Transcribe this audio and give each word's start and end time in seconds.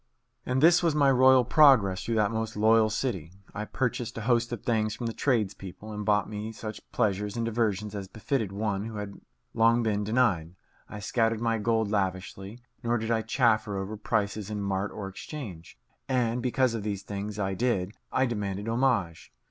And 0.47 0.63
this 0.63 0.81
was 0.81 0.95
my 0.95 1.11
royal 1.11 1.45
progress 1.45 2.03
through 2.03 2.15
that 2.15 2.31
most 2.31 2.57
loyal 2.57 2.89
city. 2.89 3.33
I 3.53 3.65
purchased 3.65 4.17
a 4.17 4.21
host 4.21 4.51
of 4.51 4.63
things 4.63 4.95
from 4.95 5.05
the 5.05 5.13
tradespeople, 5.13 5.91
and 5.91 6.03
bought 6.03 6.27
me 6.27 6.51
such 6.51 6.81
pleasures 6.91 7.35
and 7.37 7.45
diversions 7.45 7.93
as 7.93 8.07
befitted 8.07 8.51
one 8.51 8.85
who 8.85 8.95
had 8.97 9.21
long 9.53 9.83
been 9.83 10.03
denied. 10.03 10.55
I 10.89 11.01
scattered 11.01 11.39
my 11.39 11.59
gold 11.59 11.91
lavishly, 11.91 12.61
nor 12.83 12.97
did 12.97 13.11
I 13.11 13.21
chaffer 13.21 13.77
over 13.77 13.95
prices 13.95 14.49
in 14.49 14.59
mart 14.63 14.89
or 14.91 15.07
exchange. 15.07 15.77
And, 16.09 16.41
because 16.41 16.73
of 16.73 16.81
these 16.81 17.03
things 17.03 17.37
I 17.37 17.53
did, 17.53 17.91
I 18.11 18.25
demanded 18.25 18.67
homage. 18.67 19.31